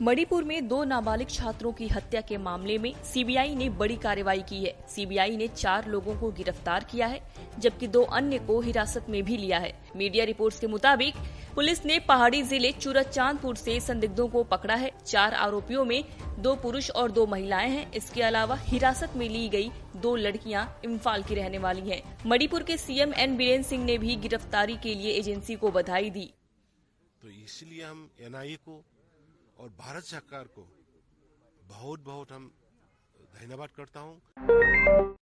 मणिपुर 0.00 0.44
में 0.44 0.68
दो 0.68 0.82
नाबालिग 0.84 1.28
छात्रों 1.28 1.70
की 1.72 1.86
हत्या 1.88 2.20
के 2.20 2.36
मामले 2.38 2.76
में 2.78 2.92
सीबीआई 3.04 3.54
ने 3.54 3.68
बड़ी 3.70 3.96
कार्रवाई 3.96 4.42
की 4.48 4.62
है। 4.64 4.72
सीबीआई 4.88 5.36
ने 5.36 5.48
चार 5.48 5.86
लोगों 5.86 6.14
को 6.20 6.30
गिरफ़्तार 6.32 6.84
किया 6.90 7.06
है, 7.06 7.20
जबकि 7.58 7.86
दो 7.86 8.02
अन्य 8.10 8.38
को 8.38 8.60
हिरासत 8.60 9.06
में 9.08 9.22
भी 9.22 9.36
लिया 9.36 9.58
है। 9.58 9.72
मीडिया 9.96 10.24
रिपोर्ट्स 10.24 10.60
के 10.60 10.66
मुताबिक, 10.66 11.14
पुलिस 11.54 11.84
ने 11.86 11.98
पहाड़ी 11.98 12.42
ज़िले 12.42 12.70
चूरचांदपुर 12.72 13.56
से 13.56 13.78
संदिग्धों 13.80 14.28
को 14.28 14.42
पकड़ा 14.44 14.74
है। 14.74 14.90
चार 15.06 15.34
आरोपियों 15.36 15.84
में 15.84 16.02
दो 16.38 16.54
पुरुष 16.56 16.90
और 16.92 17.10
दो 17.10 17.26
महिलाएँ 17.26 17.70
हैं। 17.70 17.92
इसके 17.92 18.22
अलावा 18.22 18.56
हिरासत 18.58 19.16
में 19.16 19.28
ली 19.28 19.48
गई 19.48 19.70
दो 19.96 20.14
लड़कियाँ 20.16 20.64
इम्फाल 20.84 21.22
की 21.22 21.34
रहने 21.34 21.58
वाली 21.58 21.88
हैं। 21.90 22.02
मणिपुर 22.26 22.62
के 22.62 22.76
सीएम 22.76 23.12
एन 23.16 23.36
बीरेन 23.36 23.62
सिंह 23.62 23.84
ने 23.84 23.98
भी 23.98 24.16
गिरफ्तारी 24.18 24.76
के 24.76 24.94
लिए 24.94 25.12
एजेंसी 25.12 25.56
को 25.56 25.70
बधाई 25.70 26.10
दी। 26.10 26.32
तो 27.22 27.28
इसलिए 27.44 27.84
हम 27.84 28.08
एनआईए 28.20 28.56
को 28.58 28.82
और 29.60 29.68
भारत 29.68 30.04
सरकार 30.04 30.44
को 30.44 30.66
बहुत 31.68 32.04
बहुत 32.04 32.32
हम 32.32 32.50
धन्यवाद 33.34 33.70
करता 33.70 34.00
हूँ। 34.00 35.16